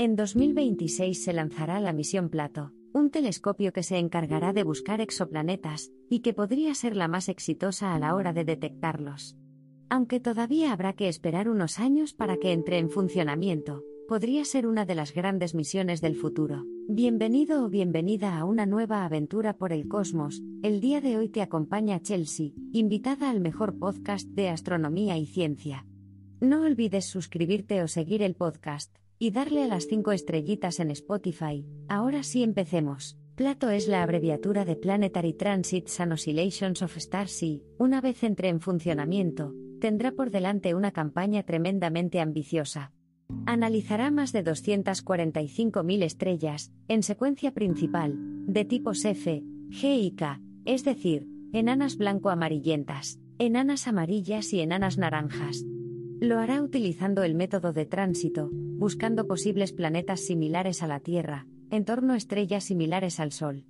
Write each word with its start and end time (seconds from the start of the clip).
En 0.00 0.16
2026 0.16 1.24
se 1.24 1.34
lanzará 1.34 1.78
la 1.78 1.92
misión 1.92 2.30
Plato, 2.30 2.72
un 2.94 3.10
telescopio 3.10 3.70
que 3.74 3.82
se 3.82 3.98
encargará 3.98 4.54
de 4.54 4.62
buscar 4.62 5.02
exoplanetas, 5.02 5.92
y 6.08 6.20
que 6.20 6.32
podría 6.32 6.74
ser 6.74 6.96
la 6.96 7.06
más 7.06 7.28
exitosa 7.28 7.94
a 7.94 7.98
la 7.98 8.14
hora 8.14 8.32
de 8.32 8.46
detectarlos. 8.46 9.36
Aunque 9.90 10.18
todavía 10.18 10.72
habrá 10.72 10.94
que 10.94 11.06
esperar 11.06 11.50
unos 11.50 11.78
años 11.78 12.14
para 12.14 12.38
que 12.38 12.52
entre 12.52 12.78
en 12.78 12.88
funcionamiento, 12.88 13.84
podría 14.08 14.46
ser 14.46 14.66
una 14.66 14.86
de 14.86 14.94
las 14.94 15.12
grandes 15.12 15.54
misiones 15.54 16.00
del 16.00 16.16
futuro. 16.16 16.64
Bienvenido 16.88 17.62
o 17.62 17.68
bienvenida 17.68 18.38
a 18.38 18.46
una 18.46 18.64
nueva 18.64 19.04
aventura 19.04 19.58
por 19.58 19.70
el 19.70 19.86
cosmos. 19.86 20.40
El 20.62 20.80
día 20.80 21.02
de 21.02 21.18
hoy 21.18 21.28
te 21.28 21.42
acompaña 21.42 22.00
Chelsea, 22.00 22.52
invitada 22.72 23.28
al 23.28 23.40
mejor 23.40 23.78
podcast 23.78 24.26
de 24.30 24.48
astronomía 24.48 25.18
y 25.18 25.26
ciencia. 25.26 25.84
No 26.40 26.62
olvides 26.62 27.04
suscribirte 27.04 27.82
o 27.82 27.86
seguir 27.86 28.22
el 28.22 28.34
podcast, 28.34 28.96
y 29.20 29.30
darle 29.30 29.62
a 29.62 29.68
las 29.68 29.86
5 29.86 30.12
estrellitas 30.12 30.80
en 30.80 30.90
Spotify. 30.90 31.64
Ahora 31.88 32.22
sí 32.22 32.42
empecemos. 32.42 33.18
Plato 33.36 33.68
es 33.68 33.86
la 33.86 34.02
abreviatura 34.02 34.64
de 34.64 34.76
Planetary 34.76 35.34
Transits 35.34 36.00
and 36.00 36.14
Oscillations 36.14 36.80
of 36.80 36.96
Stars 36.96 37.42
y, 37.42 37.62
una 37.78 38.00
vez 38.00 38.24
entre 38.24 38.48
en 38.48 38.60
funcionamiento, 38.60 39.52
tendrá 39.78 40.12
por 40.12 40.30
delante 40.30 40.74
una 40.74 40.90
campaña 40.90 41.42
tremendamente 41.42 42.18
ambiciosa. 42.18 42.92
Analizará 43.44 44.10
más 44.10 44.32
de 44.32 44.42
245.000 44.42 46.02
estrellas, 46.02 46.72
en 46.88 47.02
secuencia 47.02 47.52
principal, 47.52 48.14
de 48.46 48.64
tipos 48.64 49.04
F, 49.04 49.42
G 49.68 49.98
y 50.00 50.12
K, 50.12 50.40
es 50.64 50.82
decir, 50.82 51.26
enanas 51.52 51.98
blanco-amarillentas, 51.98 53.20
enanas 53.38 53.86
amarillas 53.86 54.52
y 54.54 54.60
enanas 54.60 54.96
naranjas. 54.96 55.64
Lo 56.20 56.38
hará 56.38 56.60
utilizando 56.62 57.22
el 57.22 57.34
método 57.34 57.72
de 57.72 57.86
tránsito, 57.86 58.50
buscando 58.52 59.26
posibles 59.26 59.72
planetas 59.72 60.20
similares 60.20 60.82
a 60.82 60.86
la 60.86 61.00
Tierra, 61.00 61.46
en 61.70 61.86
torno 61.86 62.12
a 62.12 62.18
estrellas 62.18 62.64
similares 62.64 63.20
al 63.20 63.32
Sol. 63.32 63.64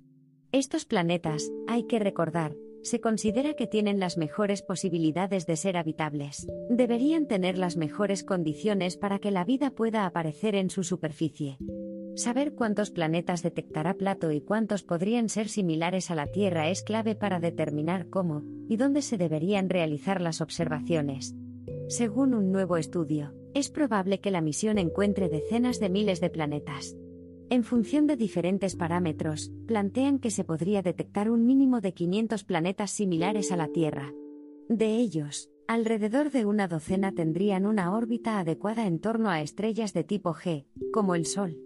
Estos 0.51 0.83
planetas, 0.83 1.49
hay 1.69 1.83
que 1.83 1.97
recordar, 1.97 2.53
se 2.83 2.99
considera 2.99 3.53
que 3.53 3.67
tienen 3.67 4.01
las 4.01 4.17
mejores 4.17 4.63
posibilidades 4.63 5.45
de 5.45 5.55
ser 5.55 5.77
habitables. 5.77 6.45
Deberían 6.69 7.25
tener 7.25 7.57
las 7.57 7.77
mejores 7.77 8.25
condiciones 8.25 8.97
para 8.97 9.19
que 9.19 9.31
la 9.31 9.45
vida 9.45 9.69
pueda 9.71 10.05
aparecer 10.05 10.55
en 10.55 10.69
su 10.69 10.83
superficie. 10.83 11.57
Saber 12.15 12.53
cuántos 12.53 12.91
planetas 12.91 13.43
detectará 13.43 13.93
Plato 13.93 14.29
y 14.29 14.41
cuántos 14.41 14.83
podrían 14.83 15.29
ser 15.29 15.47
similares 15.47 16.11
a 16.11 16.15
la 16.15 16.27
Tierra 16.27 16.69
es 16.69 16.83
clave 16.83 17.15
para 17.15 17.39
determinar 17.39 18.09
cómo 18.09 18.43
y 18.67 18.75
dónde 18.75 19.03
se 19.03 19.17
deberían 19.17 19.69
realizar 19.69 20.19
las 20.19 20.41
observaciones. 20.41 21.33
Según 21.91 22.33
un 22.33 22.53
nuevo 22.53 22.77
estudio, 22.77 23.33
es 23.53 23.69
probable 23.69 24.21
que 24.21 24.31
la 24.31 24.39
misión 24.39 24.77
encuentre 24.77 25.27
decenas 25.27 25.77
de 25.81 25.89
miles 25.89 26.21
de 26.21 26.29
planetas. 26.29 26.95
En 27.49 27.65
función 27.65 28.07
de 28.07 28.15
diferentes 28.15 28.77
parámetros, 28.77 29.51
plantean 29.67 30.17
que 30.19 30.31
se 30.31 30.45
podría 30.45 30.81
detectar 30.81 31.29
un 31.29 31.45
mínimo 31.45 31.81
de 31.81 31.93
500 31.93 32.45
planetas 32.45 32.91
similares 32.91 33.51
a 33.51 33.57
la 33.57 33.67
Tierra. 33.67 34.13
De 34.69 34.95
ellos, 34.95 35.49
alrededor 35.67 36.31
de 36.31 36.45
una 36.45 36.69
docena 36.69 37.11
tendrían 37.11 37.65
una 37.65 37.93
órbita 37.93 38.39
adecuada 38.39 38.87
en 38.87 38.99
torno 38.99 39.29
a 39.29 39.41
estrellas 39.41 39.91
de 39.91 40.05
tipo 40.05 40.33
G, 40.33 40.67
como 40.93 41.13
el 41.13 41.25
Sol. 41.25 41.57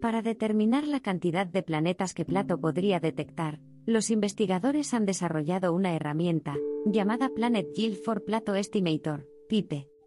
Para 0.00 0.22
determinar 0.22 0.86
la 0.86 1.00
cantidad 1.00 1.48
de 1.48 1.64
planetas 1.64 2.14
que 2.14 2.24
Plato 2.24 2.60
podría 2.60 3.00
detectar, 3.00 3.58
los 3.86 4.10
investigadores 4.10 4.94
han 4.94 5.04
desarrollado 5.04 5.74
una 5.74 5.96
herramienta, 5.96 6.54
llamada 6.86 7.28
Planet 7.30 7.66
Yield 7.74 7.96
for 7.96 8.24
Plato 8.24 8.54
Estimator, 8.54 9.33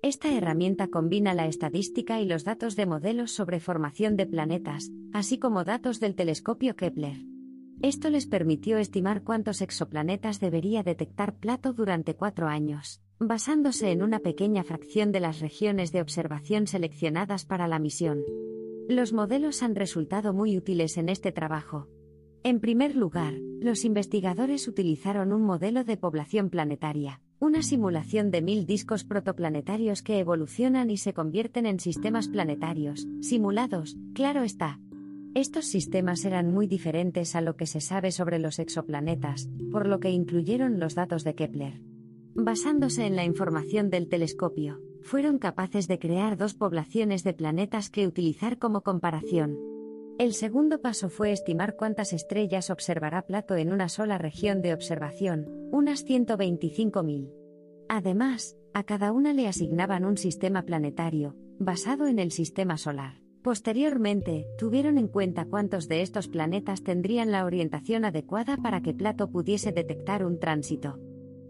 Esta 0.01 0.33
herramienta 0.33 0.89
combina 0.89 1.33
la 1.33 1.47
estadística 1.47 2.19
y 2.19 2.25
los 2.25 2.43
datos 2.43 2.75
de 2.75 2.85
modelos 2.85 3.31
sobre 3.31 3.61
formación 3.61 4.17
de 4.17 4.25
planetas, 4.25 4.91
así 5.13 5.39
como 5.39 5.63
datos 5.63 6.01
del 6.01 6.15
telescopio 6.15 6.75
Kepler. 6.75 7.15
Esto 7.81 8.09
les 8.09 8.27
permitió 8.27 8.77
estimar 8.77 9.23
cuántos 9.23 9.61
exoplanetas 9.61 10.41
debería 10.41 10.83
detectar 10.83 11.37
Plato 11.37 11.71
durante 11.71 12.13
cuatro 12.13 12.47
años, 12.47 13.01
basándose 13.19 13.91
en 13.91 14.03
una 14.03 14.19
pequeña 14.19 14.63
fracción 14.63 15.13
de 15.13 15.21
las 15.21 15.39
regiones 15.39 15.93
de 15.93 16.01
observación 16.01 16.67
seleccionadas 16.67 17.45
para 17.45 17.69
la 17.69 17.79
misión. 17.79 18.23
Los 18.89 19.13
modelos 19.13 19.63
han 19.63 19.75
resultado 19.75 20.33
muy 20.33 20.57
útiles 20.57 20.97
en 20.97 21.07
este 21.07 21.31
trabajo. 21.31 21.87
En 22.43 22.59
primer 22.59 22.97
lugar, 22.97 23.33
los 23.61 23.85
investigadores 23.85 24.67
utilizaron 24.67 25.31
un 25.31 25.43
modelo 25.43 25.85
de 25.85 25.95
población 25.95 26.49
planetaria, 26.49 27.21
una 27.39 27.61
simulación 27.61 28.31
de 28.31 28.41
mil 28.41 28.65
discos 28.65 29.03
protoplanetarios 29.03 30.01
que 30.01 30.19
evolucionan 30.19 30.89
y 30.89 30.97
se 30.97 31.13
convierten 31.13 31.65
en 31.67 31.79
sistemas 31.79 32.27
planetarios, 32.27 33.07
simulados, 33.21 33.95
claro 34.13 34.43
está. 34.43 34.79
Estos 35.35 35.65
sistemas 35.65 36.25
eran 36.25 36.51
muy 36.51 36.65
diferentes 36.65 37.35
a 37.35 37.41
lo 37.41 37.55
que 37.55 37.67
se 37.67 37.79
sabe 37.79 38.11
sobre 38.11 38.39
los 38.39 38.57
exoplanetas, 38.57 39.49
por 39.71 39.87
lo 39.87 39.99
que 39.99 40.09
incluyeron 40.09 40.79
los 40.79 40.95
datos 40.95 41.23
de 41.23 41.35
Kepler. 41.35 41.79
Basándose 42.33 43.05
en 43.05 43.15
la 43.15 43.23
información 43.23 43.91
del 43.91 44.09
telescopio, 44.09 44.81
fueron 45.03 45.37
capaces 45.37 45.87
de 45.87 45.99
crear 45.99 46.37
dos 46.37 46.55
poblaciones 46.55 47.23
de 47.23 47.33
planetas 47.33 47.91
que 47.91 48.07
utilizar 48.07 48.57
como 48.57 48.81
comparación. 48.81 49.76
El 50.19 50.33
segundo 50.33 50.81
paso 50.81 51.09
fue 51.09 51.31
estimar 51.31 51.75
cuántas 51.75 52.11
estrellas 52.11 52.71
observará 52.71 53.21
Plato 53.21 53.55
en 53.55 53.71
una 53.71 53.87
sola 53.87 54.17
región 54.17 54.63
de 54.63 54.73
observación, 54.73 55.45
unas 55.71 56.07
125.000. 56.07 57.31
Además, 57.87 58.57
a 58.73 58.83
cada 58.83 59.11
una 59.11 59.33
le 59.33 59.47
asignaban 59.47 60.05
un 60.05 60.17
sistema 60.17 60.63
planetario, 60.63 61.35
basado 61.59 62.07
en 62.07 62.17
el 62.17 62.31
sistema 62.31 62.77
solar. 62.77 63.21
Posteriormente, 63.43 64.47
tuvieron 64.57 64.97
en 64.97 65.07
cuenta 65.07 65.45
cuántos 65.45 65.87
de 65.87 66.01
estos 66.01 66.27
planetas 66.27 66.81
tendrían 66.81 67.31
la 67.31 67.45
orientación 67.45 68.03
adecuada 68.03 68.57
para 68.57 68.81
que 68.81 68.95
Plato 68.95 69.29
pudiese 69.29 69.71
detectar 69.71 70.25
un 70.25 70.39
tránsito. 70.39 70.97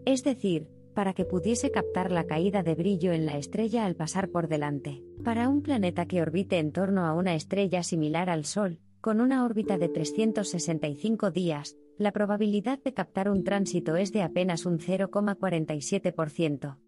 Es 0.04 0.24
decir, 0.24 0.68
para 0.98 1.14
que 1.14 1.24
pudiese 1.24 1.70
captar 1.70 2.10
la 2.10 2.24
caída 2.24 2.64
de 2.64 2.74
brillo 2.74 3.12
en 3.12 3.24
la 3.24 3.38
estrella 3.38 3.86
al 3.86 3.94
pasar 3.94 4.30
por 4.30 4.48
delante. 4.48 5.04
Para 5.22 5.48
un 5.48 5.62
planeta 5.62 6.06
que 6.06 6.20
orbite 6.20 6.58
en 6.58 6.72
torno 6.72 7.06
a 7.06 7.14
una 7.14 7.36
estrella 7.36 7.84
similar 7.84 8.28
al 8.28 8.44
Sol, 8.44 8.80
con 9.00 9.20
una 9.20 9.44
órbita 9.44 9.78
de 9.78 9.88
365 9.88 11.30
días, 11.30 11.76
la 11.98 12.10
probabilidad 12.10 12.82
de 12.82 12.94
captar 12.94 13.30
un 13.30 13.44
tránsito 13.44 13.94
es 13.94 14.10
de 14.10 14.22
apenas 14.22 14.66
un 14.66 14.80
0,47%. 14.80 16.78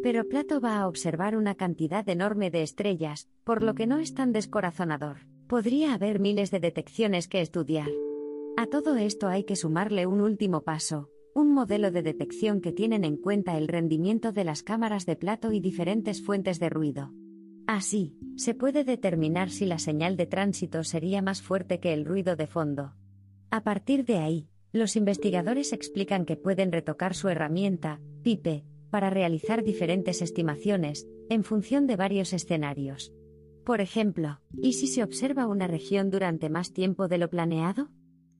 Pero 0.00 0.28
Plato 0.28 0.60
va 0.60 0.78
a 0.78 0.86
observar 0.86 1.36
una 1.36 1.56
cantidad 1.56 2.08
enorme 2.08 2.52
de 2.52 2.62
estrellas, 2.62 3.28
por 3.42 3.64
lo 3.64 3.74
que 3.74 3.88
no 3.88 3.98
es 3.98 4.14
tan 4.14 4.30
descorazonador. 4.30 5.26
Podría 5.48 5.92
haber 5.92 6.20
miles 6.20 6.52
de 6.52 6.60
detecciones 6.60 7.26
que 7.26 7.40
estudiar. 7.40 7.88
A 8.56 8.66
todo 8.66 8.94
esto 8.94 9.26
hay 9.26 9.42
que 9.42 9.56
sumarle 9.56 10.06
un 10.06 10.20
último 10.20 10.60
paso, 10.60 11.10
un 11.36 11.52
modelo 11.52 11.90
de 11.90 12.02
detección 12.02 12.62
que 12.62 12.72
tienen 12.72 13.04
en 13.04 13.18
cuenta 13.18 13.58
el 13.58 13.68
rendimiento 13.68 14.32
de 14.32 14.42
las 14.42 14.62
cámaras 14.62 15.04
de 15.04 15.16
plato 15.16 15.52
y 15.52 15.60
diferentes 15.60 16.22
fuentes 16.22 16.58
de 16.58 16.70
ruido. 16.70 17.12
Así, 17.66 18.16
se 18.36 18.54
puede 18.54 18.84
determinar 18.84 19.50
si 19.50 19.66
la 19.66 19.78
señal 19.78 20.16
de 20.16 20.24
tránsito 20.24 20.82
sería 20.82 21.20
más 21.20 21.42
fuerte 21.42 21.78
que 21.78 21.92
el 21.92 22.06
ruido 22.06 22.36
de 22.36 22.46
fondo. 22.46 22.94
A 23.50 23.62
partir 23.64 24.06
de 24.06 24.16
ahí, 24.16 24.48
los 24.72 24.96
investigadores 24.96 25.74
explican 25.74 26.24
que 26.24 26.38
pueden 26.38 26.72
retocar 26.72 27.14
su 27.14 27.28
herramienta, 27.28 28.00
PIPE, 28.22 28.64
para 28.88 29.10
realizar 29.10 29.62
diferentes 29.62 30.22
estimaciones, 30.22 31.06
en 31.28 31.44
función 31.44 31.86
de 31.86 31.96
varios 31.96 32.32
escenarios. 32.32 33.12
Por 33.62 33.82
ejemplo, 33.82 34.40
¿y 34.56 34.72
si 34.72 34.86
se 34.86 35.02
observa 35.02 35.46
una 35.46 35.66
región 35.66 36.08
durante 36.08 36.48
más 36.48 36.72
tiempo 36.72 37.08
de 37.08 37.18
lo 37.18 37.28
planeado? 37.28 37.90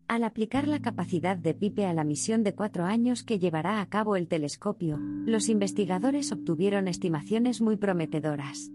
Al 0.08 0.22
aplicar 0.22 0.68
la 0.68 0.80
capacidad 0.80 1.36
de 1.36 1.52
PIPE 1.52 1.86
a 1.86 1.92
la 1.92 2.04
misión 2.04 2.44
de 2.44 2.54
cuatro 2.54 2.84
años 2.84 3.24
que 3.24 3.40
llevará 3.40 3.80
a 3.80 3.88
cabo 3.88 4.14
el 4.14 4.28
telescopio, 4.28 4.98
los 5.00 5.48
investigadores 5.48 6.30
obtuvieron 6.30 6.86
estimaciones 6.86 7.60
muy 7.60 7.76
prometedoras. 7.76 8.70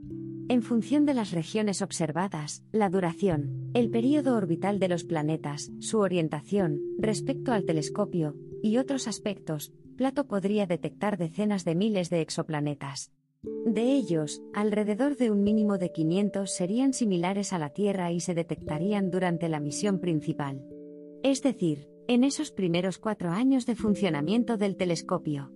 En 0.49 0.61
función 0.61 1.05
de 1.05 1.13
las 1.13 1.31
regiones 1.31 1.81
observadas, 1.81 2.63
la 2.73 2.89
duración, 2.89 3.71
el 3.73 3.89
período 3.89 4.35
orbital 4.35 4.79
de 4.79 4.89
los 4.89 5.05
planetas, 5.05 5.71
su 5.79 5.99
orientación, 5.99 6.81
respecto 6.99 7.53
al 7.53 7.63
telescopio, 7.63 8.35
y 8.61 8.77
otros 8.77 9.07
aspectos, 9.07 9.71
Plato 9.95 10.27
podría 10.27 10.65
detectar 10.65 11.17
decenas 11.17 11.63
de 11.63 11.75
miles 11.75 12.09
de 12.09 12.21
exoplanetas. 12.21 13.11
De 13.65 13.83
ellos, 13.83 14.41
alrededor 14.53 15.15
de 15.15 15.31
un 15.31 15.43
mínimo 15.43 15.77
de 15.77 15.91
500 15.91 16.51
serían 16.51 16.93
similares 16.93 17.53
a 17.53 17.59
la 17.59 17.69
Tierra 17.69 18.11
y 18.11 18.19
se 18.19 18.33
detectarían 18.33 19.11
durante 19.11 19.47
la 19.47 19.59
misión 19.59 19.99
principal. 19.99 20.61
Es 21.23 21.43
decir, 21.43 21.87
en 22.07 22.23
esos 22.23 22.51
primeros 22.51 22.97
cuatro 22.97 23.29
años 23.29 23.65
de 23.65 23.75
funcionamiento 23.75 24.57
del 24.57 24.75
telescopio. 24.75 25.51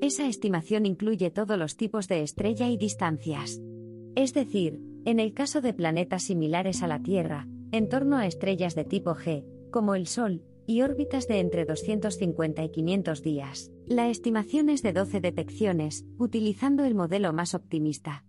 Esa 0.00 0.26
estimación 0.26 0.86
incluye 0.86 1.30
todos 1.30 1.56
los 1.56 1.76
tipos 1.76 2.08
de 2.08 2.22
estrella 2.22 2.68
y 2.68 2.76
distancias. 2.76 3.60
Es 4.16 4.34
decir, 4.34 4.80
en 5.04 5.20
el 5.20 5.32
caso 5.32 5.60
de 5.60 5.72
planetas 5.72 6.24
similares 6.24 6.82
a 6.82 6.88
la 6.88 7.00
Tierra, 7.00 7.46
en 7.72 7.88
torno 7.88 8.16
a 8.16 8.26
estrellas 8.26 8.74
de 8.74 8.84
tipo 8.84 9.14
G, 9.14 9.44
como 9.70 9.94
el 9.94 10.06
Sol, 10.06 10.42
y 10.66 10.82
órbitas 10.82 11.28
de 11.28 11.40
entre 11.40 11.64
250 11.64 12.64
y 12.64 12.68
500 12.70 13.22
días, 13.22 13.72
la 13.86 14.08
estimación 14.08 14.70
es 14.70 14.82
de 14.82 14.92
12 14.92 15.20
detecciones, 15.20 16.04
utilizando 16.18 16.84
el 16.84 16.94
modelo 16.94 17.32
más 17.32 17.54
optimista. 17.54 18.24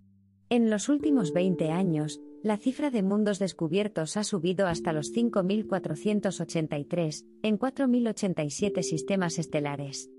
En 0.49 0.69
los 0.69 0.89
últimos 0.89 1.33
20 1.33 1.71
años, 1.71 2.21
la 2.45 2.57
cifra 2.57 2.91
de 2.91 3.01
mundos 3.01 3.39
descubiertos 3.39 4.17
ha 4.17 4.23
subido 4.23 4.67
hasta 4.67 4.93
los 4.93 5.11
5.483, 5.11 7.25
en 7.41 7.57
4.087 7.57 8.83
sistemas 8.83 9.39
estelares. 9.39 10.11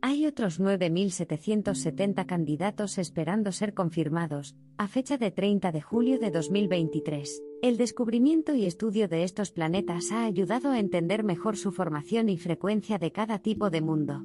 Hay 0.00 0.24
otros 0.24 0.60
9.770 0.60 2.24
candidatos 2.24 2.96
esperando 2.96 3.52
ser 3.52 3.74
confirmados, 3.74 4.56
a 4.78 4.88
fecha 4.88 5.18
de 5.18 5.30
30 5.30 5.72
de 5.72 5.82
julio 5.82 6.18
de 6.18 6.30
2023. 6.30 7.42
El 7.60 7.76
descubrimiento 7.76 8.54
y 8.54 8.64
estudio 8.64 9.06
de 9.06 9.22
estos 9.22 9.50
planetas 9.50 10.10
ha 10.10 10.24
ayudado 10.24 10.70
a 10.70 10.78
entender 10.78 11.22
mejor 11.22 11.58
su 11.58 11.70
formación 11.70 12.30
y 12.30 12.38
frecuencia 12.38 12.96
de 12.96 13.12
cada 13.12 13.40
tipo 13.40 13.68
de 13.68 13.82
mundo. 13.82 14.22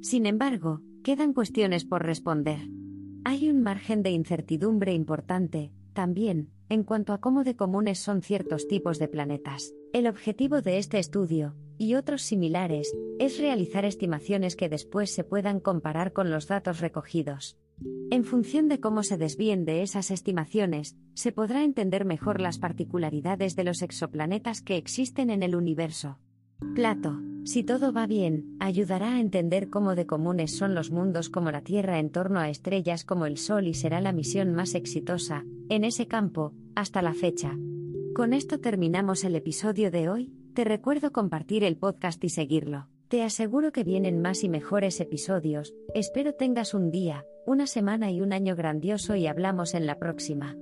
Sin 0.00 0.24
embargo, 0.24 0.80
quedan 1.02 1.34
cuestiones 1.34 1.84
por 1.84 2.02
responder. 2.02 2.60
Hay 3.24 3.50
un 3.50 3.62
margen 3.62 4.02
de 4.02 4.08
incertidumbre 4.08 4.94
importante, 4.94 5.70
también, 5.92 6.53
en 6.68 6.82
cuanto 6.82 7.12
a 7.12 7.20
cómo 7.20 7.44
de 7.44 7.56
comunes 7.56 7.98
son 7.98 8.22
ciertos 8.22 8.68
tipos 8.68 8.98
de 8.98 9.08
planetas. 9.08 9.72
El 9.92 10.06
objetivo 10.06 10.60
de 10.60 10.78
este 10.78 10.98
estudio, 10.98 11.54
y 11.78 11.94
otros 11.94 12.22
similares, 12.22 12.92
es 13.18 13.38
realizar 13.38 13.84
estimaciones 13.84 14.56
que 14.56 14.68
después 14.68 15.14
se 15.14 15.24
puedan 15.24 15.60
comparar 15.60 16.12
con 16.12 16.30
los 16.30 16.46
datos 16.46 16.80
recogidos. 16.80 17.58
En 18.10 18.24
función 18.24 18.68
de 18.68 18.80
cómo 18.80 19.02
se 19.02 19.16
desvíen 19.16 19.64
de 19.64 19.82
esas 19.82 20.10
estimaciones, 20.10 20.96
se 21.14 21.32
podrá 21.32 21.64
entender 21.64 22.04
mejor 22.04 22.40
las 22.40 22.58
particularidades 22.58 23.56
de 23.56 23.64
los 23.64 23.82
exoplanetas 23.82 24.62
que 24.62 24.76
existen 24.76 25.30
en 25.30 25.42
el 25.42 25.56
universo. 25.56 26.18
Plato, 26.74 27.20
si 27.44 27.62
todo 27.62 27.92
va 27.92 28.06
bien, 28.06 28.56
ayudará 28.58 29.14
a 29.14 29.20
entender 29.20 29.68
cómo 29.68 29.94
de 29.94 30.06
comunes 30.06 30.56
son 30.56 30.74
los 30.74 30.90
mundos 30.90 31.28
como 31.28 31.50
la 31.50 31.60
Tierra 31.60 31.98
en 31.98 32.10
torno 32.10 32.40
a 32.40 32.48
estrellas 32.48 33.04
como 33.04 33.26
el 33.26 33.36
Sol 33.36 33.66
y 33.66 33.74
será 33.74 34.00
la 34.00 34.12
misión 34.12 34.54
más 34.54 34.74
exitosa, 34.74 35.44
en 35.68 35.84
ese 35.84 36.06
campo, 36.06 36.54
hasta 36.74 37.02
la 37.02 37.12
fecha. 37.12 37.56
Con 38.14 38.32
esto 38.32 38.60
terminamos 38.60 39.24
el 39.24 39.36
episodio 39.36 39.90
de 39.90 40.08
hoy, 40.08 40.32
te 40.54 40.64
recuerdo 40.64 41.12
compartir 41.12 41.64
el 41.64 41.76
podcast 41.76 42.22
y 42.24 42.30
seguirlo. 42.30 42.88
Te 43.08 43.22
aseguro 43.22 43.70
que 43.70 43.84
vienen 43.84 44.22
más 44.22 44.42
y 44.42 44.48
mejores 44.48 44.98
episodios, 45.00 45.74
espero 45.94 46.34
tengas 46.34 46.72
un 46.72 46.90
día, 46.90 47.26
una 47.46 47.66
semana 47.66 48.10
y 48.10 48.22
un 48.22 48.32
año 48.32 48.56
grandioso 48.56 49.16
y 49.16 49.26
hablamos 49.26 49.74
en 49.74 49.86
la 49.86 49.98
próxima. 49.98 50.56